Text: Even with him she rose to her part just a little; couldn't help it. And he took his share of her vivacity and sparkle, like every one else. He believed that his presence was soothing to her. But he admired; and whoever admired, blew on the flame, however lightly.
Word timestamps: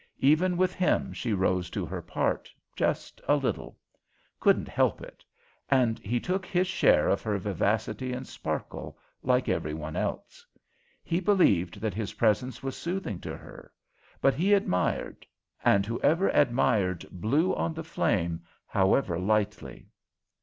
Even 0.17 0.57
with 0.57 0.73
him 0.73 1.13
she 1.13 1.31
rose 1.31 1.69
to 1.69 1.85
her 1.85 2.01
part 2.01 2.49
just 2.75 3.21
a 3.27 3.35
little; 3.35 3.77
couldn't 4.39 4.67
help 4.67 4.99
it. 4.99 5.23
And 5.69 5.99
he 5.99 6.19
took 6.19 6.43
his 6.43 6.65
share 6.65 7.07
of 7.07 7.21
her 7.21 7.37
vivacity 7.37 8.11
and 8.11 8.25
sparkle, 8.25 8.97
like 9.21 9.47
every 9.47 9.75
one 9.75 9.95
else. 9.95 10.43
He 11.03 11.19
believed 11.19 11.81
that 11.81 11.93
his 11.93 12.13
presence 12.13 12.63
was 12.63 12.75
soothing 12.75 13.19
to 13.19 13.37
her. 13.37 13.71
But 14.21 14.33
he 14.33 14.55
admired; 14.55 15.23
and 15.63 15.85
whoever 15.85 16.29
admired, 16.29 17.05
blew 17.11 17.53
on 17.55 17.75
the 17.75 17.83
flame, 17.83 18.41
however 18.65 19.19
lightly. 19.19 19.85